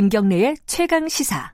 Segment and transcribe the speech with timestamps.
[0.00, 1.52] 김경래의 최강 시사.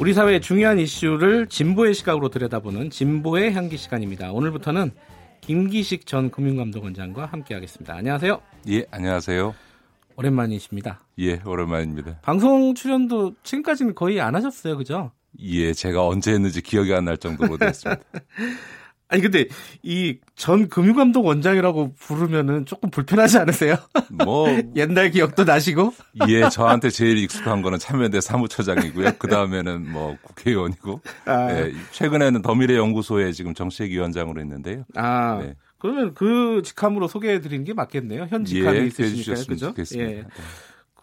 [0.00, 4.32] 우리 사회의 중요한 이슈를 진보의 시각으로 들여다보는 진보의 향기 시간입니다.
[4.32, 4.90] 오늘부터는
[5.40, 7.94] 김기식 전 금융감독원장과 함께하겠습니다.
[7.94, 8.40] 안녕하세요.
[8.70, 9.54] 예, 안녕하세요.
[10.16, 11.00] 오랜만이십니다.
[11.20, 12.18] 예, 오랜만입니다.
[12.22, 15.12] 방송 출연도 지금까지는 거의 안 하셨어요, 그죠?
[15.38, 18.02] 예, 제가 언제 했는지 기억이 안 날 정도로 됐습니다.
[19.12, 19.46] 아니 근데
[19.82, 23.76] 이 전 금융감독 원장이라고 부르면은 조금 불편하지 않으세요?
[24.10, 25.94] 뭐 옛날 기억도 나시고?
[26.26, 29.12] 예, 저한테 제일 익숙한 거는 참여대 사무처장이고요.
[29.20, 31.00] 그 다음에는 뭐 국회의원이고.
[31.26, 31.52] 아.
[31.52, 34.84] 예, 최근에는 더미래 연구소에 지금 정책위원장으로 있는데요.
[34.96, 35.38] 아.
[35.40, 35.54] 네.
[35.78, 38.26] 그러면 그 직함으로 소개해드리는 게 맞겠네요.
[38.28, 39.74] 현 직함이 예, 있으시니까요, 그죠?
[40.00, 40.24] 예.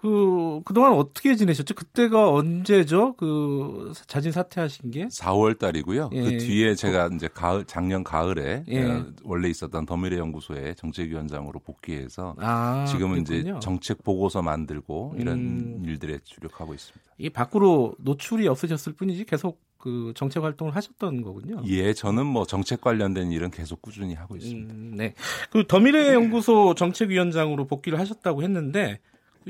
[0.02, 0.10] 네.
[0.10, 1.76] 그, 그동안 어떻게 지내셨죠?
[1.76, 3.14] 그때가 언제죠?
[3.14, 5.08] 그, 자진 사퇴하신 게?
[5.08, 6.10] 4월 달이고요.
[6.14, 6.22] 예.
[6.22, 9.04] 그 뒤에 제가 이제 가을, 작년 가을에 예.
[9.24, 13.58] 원래 있었던 더미래 연구소에 정책위원장으로 복귀해서 아, 지금은 그랬군요.
[13.58, 15.84] 이제 정책 보고서 만들고 이런 음.
[15.86, 17.00] 일들에 주력하고 있습니다.
[17.18, 21.62] 이 밖으로 노출이 없으셨을 뿐이지 계속 그 정책 활동을 하셨던 거군요.
[21.68, 24.74] 예, 저는 뭐 정책 관련된 일은 계속 꾸준히 하고 있습니다.
[24.74, 25.14] 음, 네.
[25.52, 29.00] 그 더미래 연구소 정책위원장으로 복귀를 하셨다고 했는데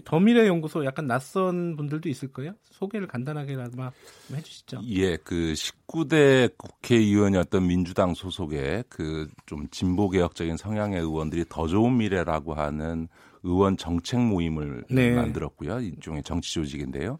[0.06, 2.54] 더미래 연구소 약간 낯선 분들도 있을 거예요.
[2.72, 3.92] 소개를 간단하게나마
[4.34, 4.82] 해주시죠.
[4.88, 12.54] 예, 그 19대 국회의원이었던 민주당 소속의 그 좀 진보 개혁적인 성향의 의원들이 더 좋은 미래라고
[12.54, 13.08] 하는
[13.42, 15.16] 의원 정책 모임을 네.
[15.16, 15.80] 만들었고요.
[15.80, 17.18] 일종의 정치 조직인데요.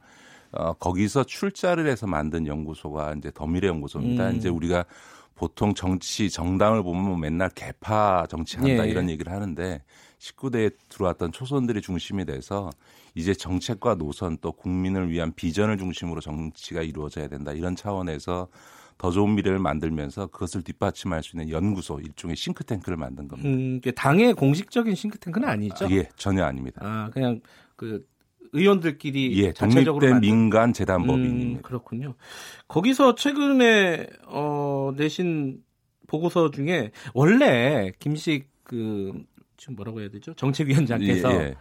[0.52, 4.30] 어, 거기서 출자를 해서 만든 연구소가 이제 더미래 연구소입니다.
[4.30, 4.36] 음.
[4.36, 4.86] 이제 우리가
[5.40, 8.92] 보통 정치 정당을 보면 뭐 맨날 개파 정치한다 예.
[8.92, 9.82] 이런 얘기를 하는데
[10.20, 12.70] 19대에 들어왔던 초선들이 중심이 돼서
[13.16, 18.50] 이제 정책과 노선 또 국민을 위한 비전을 중심으로 정치가 이루어져야 된다 이런 차원에서
[18.98, 23.50] 더 좋은 미래를 만들면서 그것을 뒷받침할 수 있는 연구소 일종의 싱크탱크를 만든 겁니다.
[23.50, 25.86] 음, 당의 공식적인 싱크탱크는 아니죠?
[25.86, 26.82] 아, 예, 전혀 아닙니다.
[26.84, 27.40] 아, 그냥
[27.78, 28.06] 그
[28.54, 30.22] 의원들끼리 예, 독립된 만든...
[30.22, 31.60] 민간 재단 법인입니다.
[31.60, 32.16] 음, 그렇군요.
[32.68, 35.62] 거기서 최근에 어, 내신
[36.08, 39.14] 보고서 중에 원래 김식 그
[39.58, 40.34] 지금 뭐라고 해야 되죠?
[40.36, 41.56] 정책위원장께서 예, 예.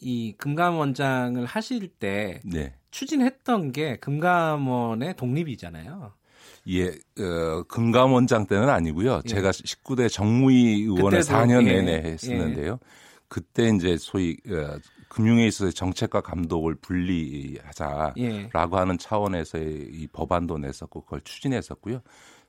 [0.00, 2.74] 이 금감원장을 하실 때 네.
[2.90, 6.12] 추진했던 게 금감원의 독립이잖아요.
[6.70, 9.22] 예, 어, 금감원장 때는 아니고요.
[9.24, 9.28] 예.
[9.28, 11.80] 제가 19대 정무위 의원을 4년 예.
[11.80, 12.72] 내내 했었는데요.
[12.72, 12.86] 예.
[13.28, 18.50] 그때 이제 소위 어, 금융에 있어서 정책과 감독을 분리하자라고 예.
[18.52, 22.02] 하는 차원에서의 이 법안도 냈었고 그걸 추진했었고요.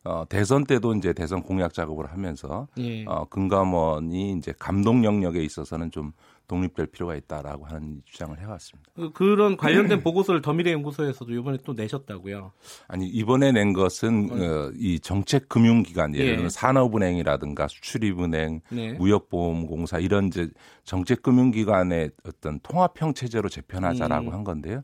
[0.06, 3.06] 어, 대선 때도 이제 대선 공약 작업을 하면서 예.
[3.06, 6.14] 어, 금감원이 이제 감독 영역에 있어서는 좀
[6.48, 8.90] 독립될 필요가 있다라고 하는 주장을 해왔습니다.
[9.14, 12.52] 그, 런 관련된 보고서를 더미래 연구소에서도 이번에 또 내셨다고요?
[12.88, 16.50] 아니 이번에 낸 것은 어, 이 정책 금융기관 예를 들면 예.
[16.50, 18.94] 산업은행이라든가 수출입은행, 네.
[18.94, 20.50] 무역보험공사 이런 이제
[20.86, 24.34] 정책 금융기관의 어떤 통합형 체제로 재편하자라고 음.
[24.34, 24.84] 한 건데요.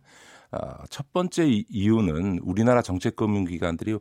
[0.52, 3.98] 어, 첫 번째 이유는 우리나라 정책금융기관들이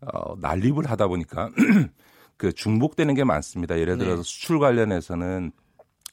[0.00, 1.50] 어, 난립을 하다 보니까
[2.36, 3.78] 그 중복되는 게 많습니다.
[3.78, 4.22] 예를 들어서 네.
[4.22, 5.52] 수출 관련해서는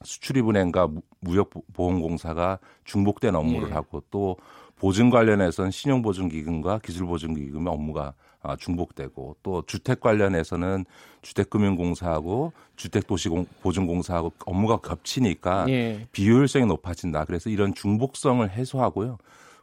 [0.02, 0.88] 수출입은행과
[1.20, 3.74] 무역보험공사가 중복된 업무를 네.
[3.74, 4.36] 하고 또
[4.76, 10.84] 보증 관련해서는 신용보증기금과 기술보증기금의 업무가 아, 중복되고 또 주택 관련해서는
[11.22, 16.06] 주택금융공사하고 주택도시보증공사하고 업무가 겹치니까 예.
[16.12, 17.24] 비효율성이 높아진다.
[17.24, 19.16] 그래서 이런 중복성을 해소하고요.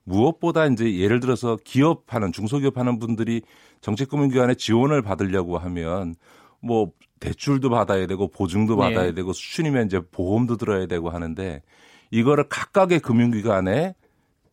[0.03, 3.41] 무엇보다 이제 예를 들어서 기업하는 중소기업하는 분들이
[3.81, 6.15] 정책금융기관에 지원을 받으려고 하면
[6.59, 8.81] 뭐 대출도 받아야 되고 보증도 네.
[8.81, 9.13] 받아야 네.
[9.13, 11.61] 되고 수준이면 이제 보험도 들어야 되고 하는데
[12.09, 13.95] 이거를 각각의 금융기관에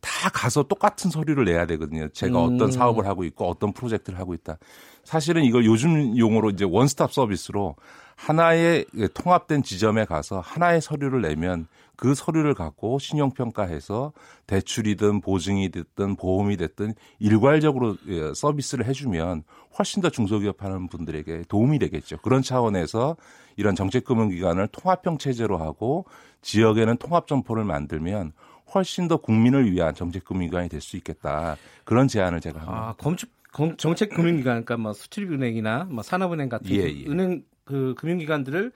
[0.01, 2.07] 다 가서 똑같은 서류를 내야 되거든요.
[2.09, 2.55] 제가 음.
[2.55, 4.57] 어떤 사업을 하고 있고 어떤 프로젝트를 하고 있다.
[5.03, 7.75] 사실은 이걸 요즘 용어로 이제 원스톱 서비스로
[8.15, 11.67] 하나의 통합된 지점에 가서 하나의 서류를 내면
[11.99, 14.13] 그 서류를 갖고 신용평가해서
[14.47, 19.43] 대출이든 보증이 됐든 보험이 됐든 일괄적으로 예, 서비스를 해주면
[19.77, 22.15] 훨씬 더 중소기업 하는 분들에게 도움이 되겠죠.
[22.19, 23.17] 그런 차원에서
[23.57, 26.05] 이런 정책금융기관을 통합형 체제로 하고
[26.41, 28.31] 지역에는 통합점포를 만들면
[28.73, 31.57] 훨씬 더 국민을 위한 정책금융기관이 될 수 있겠다.
[31.83, 32.77] 그런 제안을 제가 합니다.
[32.77, 33.29] 아, 검축,
[33.77, 37.05] 정책금융기관, 그러니까 뭐 수출입은행이나 뭐 산업은행 같은 예, 예.
[37.07, 38.71] 은행 그 금융기관들을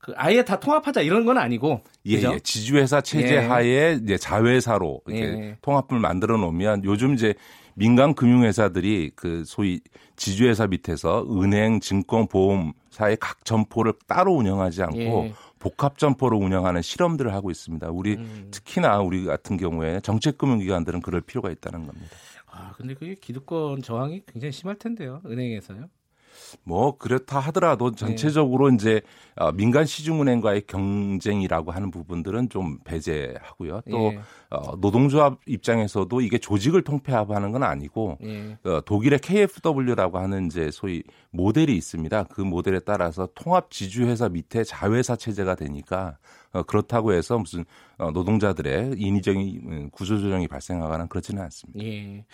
[0.00, 2.38] 그 아예 다 통합하자 이런 건 아니고 예, 예.
[2.42, 3.38] 지주회사 체제 예.
[3.38, 5.56] 하에 이제 자회사로 이렇게 예.
[5.60, 7.34] 통합을 만들어 놓으면 요즘 이제
[7.74, 9.80] 민간 금융회사들이 그 소위
[10.16, 15.34] 지주회사 밑에서 은행, 증권, 보험사의 각 점포를 따로 운영하지 않고 예.
[15.58, 17.90] 복합 점포로 운영하는 실험들을 하고 있습니다.
[17.90, 18.48] 우리 음.
[18.50, 22.08] 특히나 우리 같은 경우에 정책금융기관들은 그럴 필요가 있다는 겁니다.
[22.46, 25.88] 아 근데 그게 기득권 저항이 굉장히 심할 텐데요, 은행에서요.
[26.64, 28.74] 뭐 그렇다 하더라도 전체적으로 네.
[28.74, 29.00] 이제
[29.36, 33.82] 어, 민간 시중은행과의 경쟁이라고 하는 부분들은 좀 배제하고요.
[33.90, 34.20] 또 예.
[34.50, 38.58] 어, 노동조합 입장에서도 이게 조직을 통폐합하는 건 아니고 예.
[38.64, 42.24] 어, 독일의 KFW라고 하는 이제 소위 모델이 있습니다.
[42.24, 46.18] 그 모델에 따라서 통합 지주회사 밑에 자회사 체제가 되니까
[46.52, 47.64] 어, 그렇다고 해서 무슨
[47.98, 51.84] 어, 노동자들의 인위적인 음, 구조조정이 발생하거나 그렇지는 않습니다.
[51.84, 52.24] 예.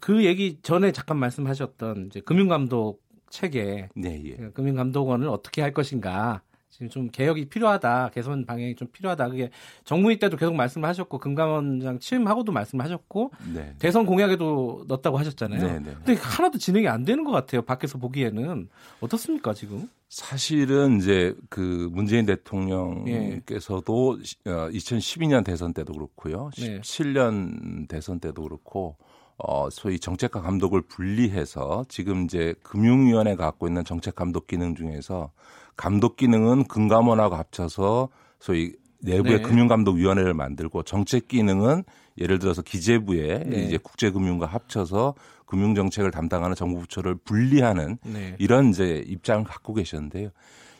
[0.00, 4.36] 그 얘기 전에 잠깐 말씀하셨던 이제 금융감독 체계, 네, 예.
[4.36, 9.30] 그 금융감독원을 어떻게 할 것인가 지금 좀 개혁이 필요하다, 개선 방향이 좀 필요하다.
[9.30, 9.50] 그게
[9.84, 13.74] 정무위 때도 계속 말씀하셨고 금감원장 취임하고도 말씀하셨고 네.
[13.80, 15.60] 대선 공약에도 넣었다고 하셨잖아요.
[15.60, 15.96] 네, 네.
[16.04, 17.62] 근데 하나도 진행이 안 되는 것 같아요.
[17.62, 18.68] 밖에서 보기에는
[19.00, 19.88] 어떻습니까 지금?
[20.08, 24.50] 사실은 이제 그 문재인 대통령께서도 예.
[24.50, 28.96] 2012년 대선 때도 그렇고요, 17년 대선 때도 그렇고
[29.38, 35.30] 어, 소위 정책과 감독을 분리해서 지금 이제 금융위원회가 갖고 있는 정책 감독 기능 중에서
[35.76, 38.08] 감독 기능은 금감원하고 합쳐서
[38.40, 39.42] 소위 내부의 네.
[39.42, 41.84] 금융감독위원회를 만들고 정책 기능은
[42.18, 43.62] 예를 들어서 기재부에 네.
[43.62, 45.14] 이제 국제금융과 합쳐서
[45.46, 48.34] 금융정책을 담당하는 정부 부처를 분리하는 네.
[48.40, 50.30] 이런 이제 입장을 갖고 계셨는데요.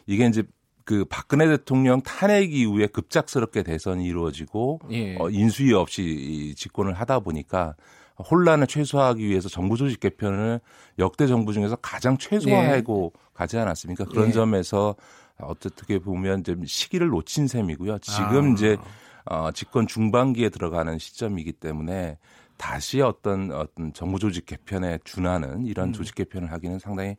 [0.07, 0.43] 이게 이제
[0.85, 5.17] 그 박근혜 대통령 탄핵 이후에 급작스럽게 대선이 이루어지고 예.
[5.19, 7.77] 어, 인수위 없이 집권을 하다 보니까
[8.19, 10.61] 혼란을 최소화하기 위해서 정부 조직 개편을
[10.99, 13.21] 역대 정부 중에서 가장 최소화하고 네.
[13.35, 14.07] 가지 않았습니까?
[14.07, 14.33] 그런 네.
[14.33, 14.97] 점에서
[15.41, 17.99] 어떻게 보면 좀 시기를 놓친 셈이고요.
[17.99, 18.53] 지금 아.
[18.53, 18.77] 이제
[19.25, 22.19] 어, 집권 중반기에 들어가는 시점이기 때문에
[22.57, 25.93] 다시 어떤 어떤 정부 조직 개편에 준하는 이런 음.
[25.93, 27.17] 조직 개편을 하기는 상당히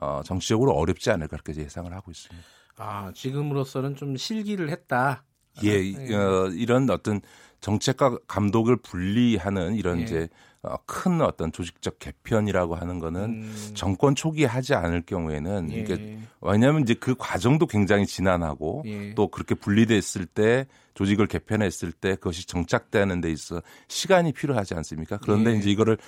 [0.00, 2.46] 어, 정치적으로 어렵지 않을까 그렇게 예상을 하고 있습니다.
[2.76, 5.24] 아 지금으로서는 좀 실기를 했다.
[5.62, 7.20] 예, 아, 어, 이런 어떤
[7.60, 10.04] 정책과 감독을 분리하는 이런 예.
[10.04, 10.28] 이제
[10.62, 13.70] 어, 큰 어떤 조직적 개편이라고 하는 거는 음.
[13.74, 15.76] 정권 초기에 하지 않을 경우에는 예.
[15.76, 19.14] 이게 왜냐하면 이제 그 과정도 굉장히 지난하고 예.
[19.14, 25.18] 또 그렇게 분리됐을 때 조직을 개편했을 때 그것이 정착되는 데 있어 시간이 필요하지 않습니까?
[25.18, 25.56] 그런데 예.
[25.56, 25.98] 이제 이거를 어,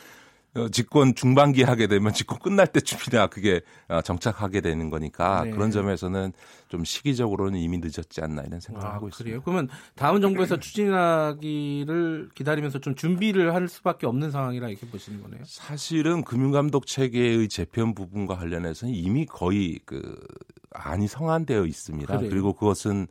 [0.70, 5.50] 집권 중반기 하게 되면 집권 끝날 때쯤이나 그게 어, 정착하게 되는 거니까 네.
[5.50, 6.32] 그런 점에서는
[6.68, 9.30] 좀 시기적으로는 이미 늦었지 않나 이런 생각을 아, 하고 있습니다.
[9.30, 9.42] 그래요?
[9.42, 15.40] 그러면 다음 정부에서 추진하기를 기다리면서 좀 준비를 할 수밖에 없는 상황이라 이렇게 보시는 거네요.
[15.46, 20.02] 사실은 금융감독 체계의 재편 부분과 관련해서는 이미 거의 그
[20.72, 22.14] 안이 성안되어 있습니다.
[22.14, 22.30] 그래요?
[22.30, 23.06] 그리고 그것은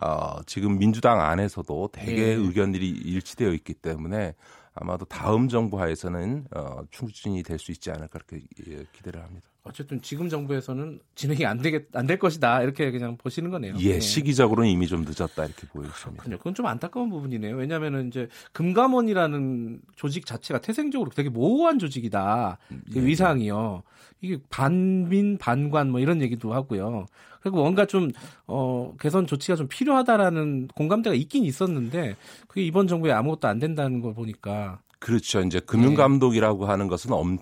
[0.00, 2.32] 어, 지금 민주당 안에서도 대개 네.
[2.34, 4.34] 의견들이 일치되어 있기 때문에
[4.74, 9.48] 아마도 다음 정부 하에서는 어, 추진이 될수 있지 않을까 그렇게 예, 기대를 합니다.
[9.64, 13.74] 어쨌든 지금 정부에서는 진행이 안 되겠 안 될 것이다 이렇게 그냥 보시는 거네요.
[13.78, 14.00] 예, 네.
[14.00, 16.10] 시기적으로는 이미 좀 늦었다 이렇게 보여집니다.
[16.10, 16.36] 그렇군요.
[16.36, 17.56] 그건 좀 안타까운 부분이네요.
[17.56, 22.58] 왜냐하면 이제 금감원이라는 조직 자체가 태생적으로 되게 모호한 조직이다.
[22.68, 23.06] 그 예, 예.
[23.06, 23.82] 위상이요.
[24.20, 27.06] 이게 반민 반관 뭐 이런 얘기도 하고요.
[27.40, 28.10] 그리고 뭔가 좀
[28.46, 32.16] 어, 개선 조치가 좀 필요하다라는 공감대가 있긴 있었는데
[32.48, 35.40] 그게 이번 정부에 아무것도 안 된다는 걸 보니까 그렇죠.
[35.40, 36.70] 이제 금융감독이라고 네.
[36.70, 37.38] 하는 것은 엄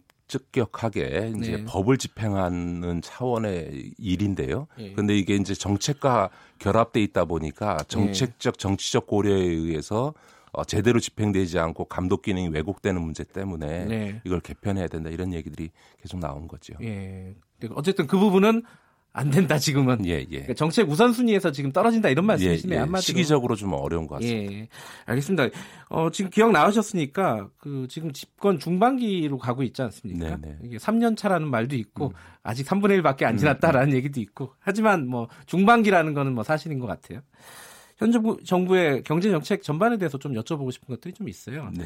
[0.52, 1.64] 격하게 이제 네.
[1.64, 4.66] 법을 집행하는 차원의 일인데요.
[4.76, 5.18] 그런데 네.
[5.18, 7.84] 이게 이제 정책과 결합돼 있다 보니까 네.
[7.88, 10.14] 정책적 정치적 고려에 의해서
[10.52, 14.20] 어, 제대로 집행되지 않고 감독 기능이 왜곡되는 문제 때문에 네.
[14.24, 16.74] 이걸 개편해야 된다 이런 얘기들이 계속 나온 거죠.
[16.82, 17.34] 예.
[17.74, 18.62] 어쨌든 그 부분은
[19.14, 20.06] 안 된다 지금은.
[20.06, 20.24] 예, 예.
[20.24, 22.74] 그러니까 정책 우선순위에서 지금 떨어진다 이런 말씀이시네요.
[22.74, 22.80] 예, 예.
[22.80, 23.02] 한마디로.
[23.02, 24.52] 시기적으로 좀 어려운 것 같습니다.
[24.52, 24.68] 예,
[25.04, 25.48] 알겠습니다.
[25.90, 30.36] 어, 지금 기억 나오셨으니까 그 지금 집권 중반기로 가고 있지 않습니까?
[30.36, 30.58] 네, 네.
[30.64, 32.12] 이게 3년 차라는 말도 있고 음.
[32.42, 33.96] 아직 3분의 1밖에 안 음, 지났다라는 음.
[33.96, 37.20] 얘기도 있고 하지만 뭐 중반기라는 거는 뭐 사실인 것 같아요.
[37.98, 41.70] 현 정부, 정부 의 경제 정책 전반에 대해서 좀 여쭤보고 싶은 것들이 좀 있어요.
[41.76, 41.84] 네.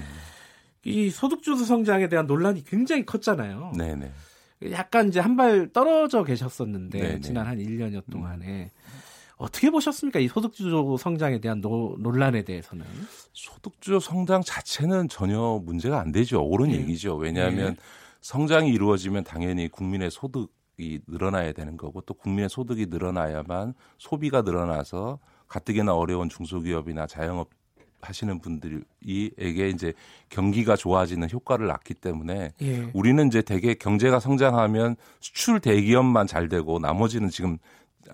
[0.84, 3.72] 이 소득주도 성장에 대한 논란이 굉장히 컸잖아요.
[3.76, 4.12] 네, 네.
[4.72, 7.20] 약간 이제 한 발 떨어져 계셨었는데 네네.
[7.20, 8.96] 지난 한 1년여 동안에 음.
[9.36, 10.18] 어떻게 보셨습니까?
[10.18, 12.86] 이 소득주도 성장에 대한 노, 논란에 대해서는
[13.34, 16.42] 소득주도 성장 자체는 전혀 문제가 안 되죠.
[16.42, 16.76] 옳은 네.
[16.76, 17.16] 얘기죠.
[17.16, 17.80] 왜냐하면 네.
[18.22, 25.94] 성장이 이루어지면 당연히 국민의 소득이 늘어나야 되는 거고 또 국민의 소득이 늘어나야만 소비가 늘어나서 가뜩이나
[25.94, 27.50] 어려운 중소기업이나 자영업
[28.08, 29.92] 하시는 분들이에게 이제
[30.28, 32.90] 경기가 좋아지는 효과를 낳기 때문에 예.
[32.94, 37.58] 우리는 이제 대개 경제가 성장하면 수출 대기업만 잘 되고 나머지는 지금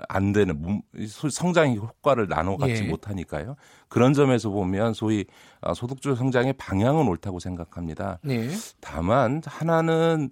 [0.08, 0.82] 안 되는
[1.30, 2.88] 성장의 효과를 나눠 갖지 예.
[2.88, 3.56] 못하니까요.
[3.88, 5.26] 그런 점에서 보면 소위
[5.61, 8.18] 아, 소득주 성장의 방향은 옳다고 생각합니다.
[8.28, 8.49] 예.
[8.80, 10.30] 다만 하나는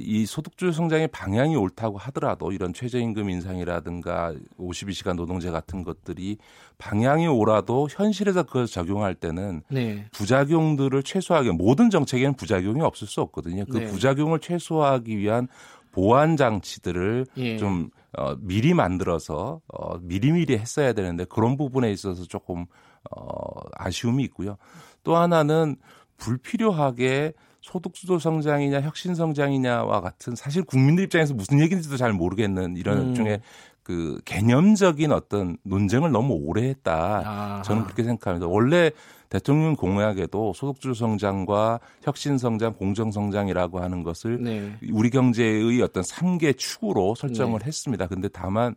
[0.00, 6.38] 이 소득주도 성장의 방향이 옳다고 하더라도 이런 최저임금 인상이라든가 52시간 노동제 같은 것들이
[6.78, 10.06] 방향이 옳아도 현실에서 그걸 적용할 때는 네.
[10.12, 13.66] 부작용들을 최소화하기 모든 정책에는 부작용이 없을 수 없거든요.
[13.66, 13.84] 그 네.
[13.84, 15.48] 부작용을 최소화하기 위한
[15.92, 17.56] 보안 장치들을 예.
[17.56, 22.66] 좀 어, 미리 만들어서 어, 미리미리 했어야 되는데 그런 부분에 있어서 조금
[23.10, 24.56] 어, 아쉬움이 있고요.
[25.02, 25.76] 또 하나는
[26.16, 33.14] 불필요하게 소득주도 성장이냐 혁신 성장이냐와 같은 사실 국민들 입장에서 무슨 얘기인지도 잘 모르겠는 이런 음.
[33.14, 33.40] 중에
[33.82, 37.22] 그 개념적인 어떤 논쟁을 너무 오래 했다.
[37.24, 37.62] 아.
[37.62, 38.46] 저는 그렇게 생각합니다.
[38.46, 38.90] 원래
[39.30, 44.76] 대통령 공약에도 소득주도 성장과 혁신 성장, 공정 성장이라고 하는 것을 네.
[44.92, 47.66] 우리 경제의 어떤 3개 축으로 설정을 네.
[47.66, 48.06] 했습니다.
[48.08, 48.74] 근데 다만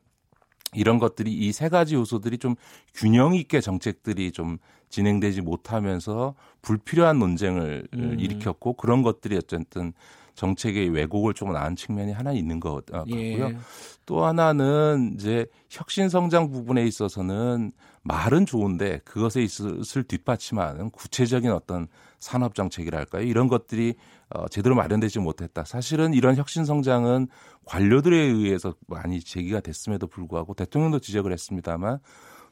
[0.74, 2.56] 이런 것들이 이 세 가지 요소들이 좀
[2.94, 4.58] 균형 있게 정책들이 좀
[4.90, 8.16] 진행되지 못하면서 불필요한 논쟁을 음.
[8.20, 9.94] 일으켰고 그런 것들이 어쨌든
[10.38, 13.16] 정책의 왜곡을 조금 낳은 측면이 하나 있는 것 같고요.
[13.18, 13.58] 예.
[14.06, 17.72] 또 하나는 이제 혁신 성장 부분에 있어서는
[18.04, 21.88] 말은 좋은데 그것에 있을 뒷받침하는 구체적인 어떤
[22.20, 23.24] 산업 정책이랄까요?
[23.24, 23.96] 이런 것들이
[24.30, 25.66] 어, 제대로 마련되지 못했다.
[25.66, 27.28] 사실은 이런 혁신 성장은
[27.66, 31.98] 관료들에 의해서 많이 제기가 됐음에도 불구하고 대통령도 지적을 했습니다만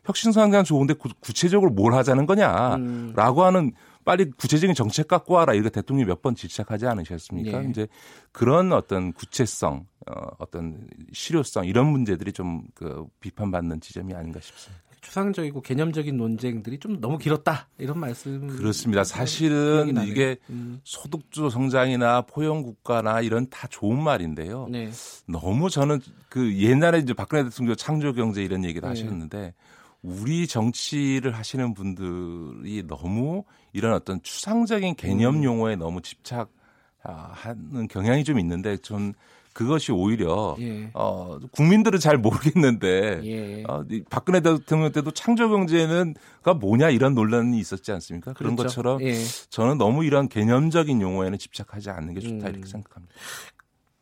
[0.06, 3.46] 혁신 성장 좋은데 구, 체적으로 뭘 하자는 거냐라고 음.
[3.46, 3.72] 하는
[4.06, 7.60] 빨리 구체적인 정책 갖고 와라 이거 대통령이 몇번 지적하지 않으셨습니까?
[7.62, 7.70] 네.
[7.70, 7.88] 이제
[8.32, 14.84] 그런 어떤 구체성, 어, 어떤 실효성 이런 문제들이 좀 그 비판받는 지점이 아닌가 싶습니다.
[15.02, 19.04] 추상적이고 개념적인 논쟁들이 좀 너무 길었다 이런 말씀 그렇습니다.
[19.04, 20.80] 사실은 이게 음.
[20.84, 24.68] 소득주 성장이나 포용 국가나 이런 다 좋은 말인데요.
[24.70, 24.90] 네.
[25.28, 28.90] 너무 저는 그 옛날에 이제 박근혜 대통령 창조 경제 이런 얘기도 네.
[28.90, 29.54] 하셨는데
[30.06, 33.44] 우리 정치를 하시는 분들이 너무
[33.74, 35.44] 이런 어떤 추상적인 개념 음.
[35.44, 36.48] 용어에 너무 집착하는
[37.90, 39.14] 경향이 좀 있는데 전
[39.54, 40.90] 그것이 오히려 예.
[40.94, 43.64] 어, 국민들은 잘 모르겠는데 예.
[43.64, 48.34] 어, 박근혜 대통령 때도 창조 경제는가 뭐냐 이런 논란이 있었지 않습니까?
[48.34, 48.68] 그런 그렇죠.
[48.68, 49.16] 것처럼 예.
[49.50, 52.52] 저는 너무 이런 개념적인 용어에는 집착하지 않는 게 좋다 음.
[52.52, 53.16] 이렇게 생각합니다.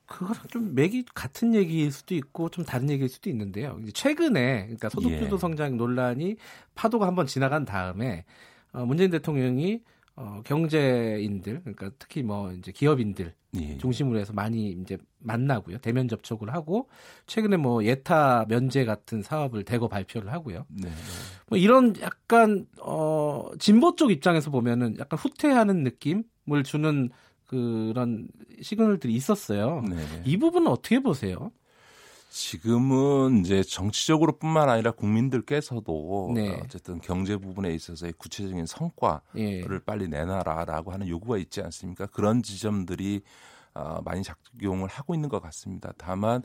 [0.05, 3.79] 그거랑 좀 맥이 같은 얘기일 수도 있고 좀 다른 얘기일 수도 있는데요.
[3.93, 5.39] 최근에 그러니까 소득주도 예.
[5.39, 6.35] 성장 논란이
[6.75, 8.25] 파도가 한번 지나간 다음에
[8.73, 9.81] 어, 문재인 대통령이
[10.15, 13.77] 어, 경제인들 그러니까 특히 뭐 이제 기업인들 예.
[13.77, 16.89] 중심으로 해서 많이 이제 만나고요 대면 접촉을 하고
[17.25, 20.65] 최근에 뭐 예타 면제 같은 사업을 대거 발표를 하고요.
[20.69, 20.89] 네.
[21.47, 27.09] 뭐 이런 약간 어 진보 쪽 입장에서 보면은 약간 후퇴하는 느낌을 주는
[27.53, 28.27] 그런
[28.61, 29.81] 시그널들이 있었어요.
[29.87, 29.97] 네.
[30.25, 31.51] 이 부분은 어떻게 보세요?
[32.29, 36.59] 지금은 이제 정치적으로뿐만 아니라 국민들께서도 네.
[36.63, 39.63] 어쨌든 경제 부분에 있어서의 구체적인 성과를 예.
[39.85, 42.07] 빨리 내놔라라고 하는 요구가 있지 않습니까?
[42.07, 43.21] 그런 지점들이
[43.75, 45.93] 어, 많이 작용을 하고 있는 것 같습니다.
[45.97, 46.41] 다만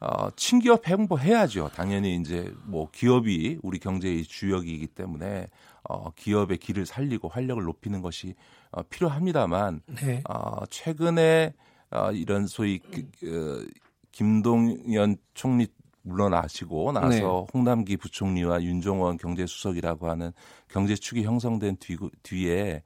[0.00, 1.70] 어, 친기업 행보해야죠.
[1.74, 5.48] 당연히 이제 뭐 기업이 우리 경제의 주역이기 때문에
[5.82, 8.34] 어, 기업의 길을 살리고 활력을 높이는 것이
[8.70, 10.22] 어, 필요합니다만 네.
[10.28, 11.52] 어, 최근에
[11.90, 13.70] 어, 이런 소위 그, 그,
[14.12, 15.66] 김동연 총리
[16.02, 17.20] 물러나시고 나서 네.
[17.52, 20.32] 홍남기 부총리와 윤종원 경제수석이라고 하는
[20.68, 22.82] 경제축이 형성된 뒤, 뒤에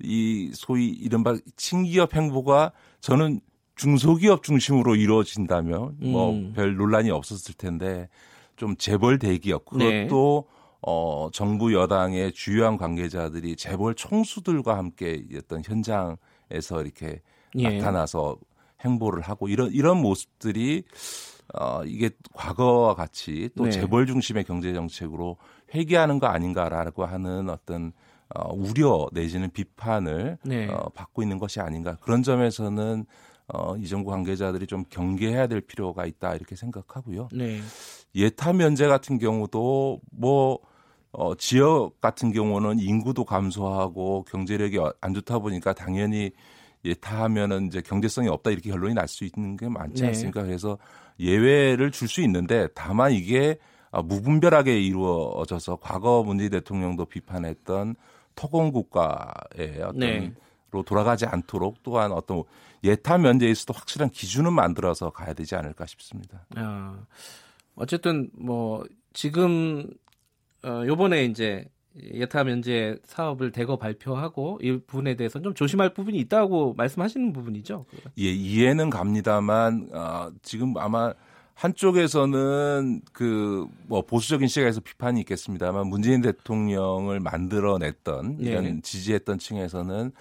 [0.00, 3.40] 이 소위 이른바 친기업 행보가 저는
[3.76, 6.44] 중소기업 중심으로 이루어진다면 뭐 음.
[6.44, 8.08] 뭐별 논란이 없었을 텐데
[8.56, 10.56] 좀 재벌 대기업 그것도 네.
[10.82, 17.20] 어, 정부 여당의 주요한 관계자들이 재벌 총수들과 함께 어떤 현장에서 이렇게
[17.56, 17.78] 예.
[17.78, 18.38] 나타나서
[18.80, 20.84] 행보를 하고 이런 이런 모습들이
[21.54, 23.70] 어, 이게 과거와 같이 또 네.
[23.70, 25.36] 재벌 중심의 경제 정책으로
[25.74, 27.92] 회귀하는 거 아닌가라고 하는 어떤
[28.34, 30.68] 어, 우려 내지는 비판을 네.
[30.68, 33.04] 어, 받고 있는 것이 아닌가 그런 점에서는
[33.48, 37.28] 어, 이 정부 관계자들이 좀 경계해야 될 필요가 있다 이렇게 생각하고요.
[37.32, 37.60] 네.
[38.14, 40.58] 예타 면제 같은 경우도 뭐
[41.12, 46.32] 어, 지역 같은 경우는 인구도 감소하고 경제력이 안 좋다 보니까 당연히
[46.84, 50.08] 예타 하면은 이제 경제성이 없다 이렇게 결론이 날 수 있는 게 많지 네.
[50.08, 50.42] 않습니까?
[50.42, 50.76] 그래서
[51.20, 53.58] 예외를 줄 수 있는데 다만 이게
[53.92, 57.94] 아, 무분별하게 이루어져서 과거 문재인 대통령도 비판했던
[58.34, 60.32] 토공국가의 어떤 네.
[60.72, 62.42] 로 돌아가지 않도록 또한 어떤
[62.86, 66.46] 예타 면제에서도 확실한 기준을 만들어서 가야 되지 않을까 싶습니다.
[66.54, 66.98] 아,
[67.74, 69.88] 어쨌든 뭐 지금
[70.64, 71.64] 어, 요번에 이제
[72.12, 77.86] 예타 면제 사업을 대거 발표하고 이 부분에 대해서 좀 조심할 부분이 있다고 말씀하시는 부분이죠.
[78.18, 81.12] 예, 이해는 갑니다만 어, 지금 아마
[81.54, 88.80] 한쪽에서는 그 뭐 보수적인 시각에서 비판이 있겠습니다만 문재인 대통령을 만들어냈던 이런 네.
[88.82, 90.12] 지지했던 층에서는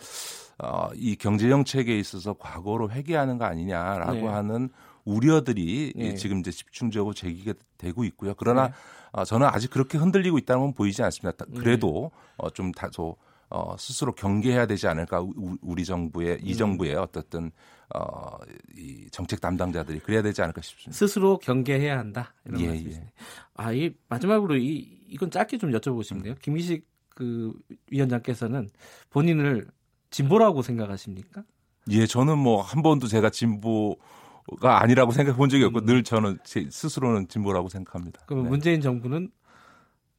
[0.58, 4.28] 어, 이 경제 정책에 있어서 과거로 회귀하는 거 아니냐라고 네.
[4.28, 4.70] 하는
[5.04, 6.16] 우려들이 네.
[6.16, 8.34] 지금 이제 집중적으로 제기가 되고 있고요.
[8.38, 8.74] 그러나 네.
[9.12, 11.46] 어, 저는 아직 그렇게 흔들리고 있다는 건 보이지 않습니다.
[11.56, 13.18] 그래도 어, 좀 다소
[13.50, 15.26] 어, 스스로 경계해야 되지 않을까
[15.62, 16.58] 우리 정부의 이 음.
[16.58, 17.52] 정부의 어떻든
[17.94, 18.38] 어,
[18.76, 20.98] 이 정책 담당자들이 그래야 되지 않을까 싶습니다.
[20.98, 22.34] 스스로 경계해야 한다.
[22.46, 23.12] 이런 예, 예.
[23.54, 26.34] 아, 이 마지막으로 이 이건 짧게 좀 여쭤보고 싶네요.
[26.34, 26.38] 음.
[26.42, 27.54] 김희식 그
[27.92, 28.70] 위원장께서는
[29.12, 29.68] 본인을
[30.16, 31.44] 진보라고 생각하십니까?
[31.90, 35.86] 예, 저는 뭐 한 번도 제가 진보가 아니라고 생각해 본 적이 없고 음.
[35.86, 38.22] 늘 저는 제 스스로는 진보라고 생각합니다.
[38.26, 38.50] 그럼 네.
[38.50, 39.30] 문재인 정부는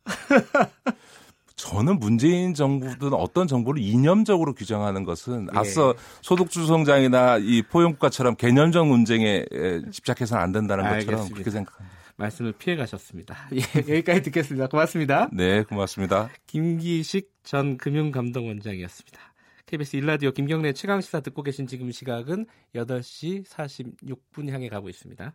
[1.57, 5.59] 저는 문재인 정부든 어떤 정부를 이념적으로 규정하는 것은 예.
[5.59, 9.47] 앞서 소득주성장이나 이 포용국가처럼 개념적 논쟁에
[9.91, 11.13] 집착해서는 안 된다는 알겠습니다.
[11.17, 11.97] 것처럼 그렇게 생각합니다.
[12.17, 13.49] 말씀을 피해 가셨습니다.
[13.55, 14.67] 예, 여기까지 듣겠습니다.
[14.69, 15.29] 고맙습니다.
[15.33, 16.29] 네, 고맙습니다.
[16.47, 19.36] 김기식 전 금융감독원장이었습니다.
[19.67, 22.47] KBS 일라디오 김경래 최강 시사 듣고 계신 지금 시각은
[22.77, 25.35] 8시 46분 향해 가고 있습니다.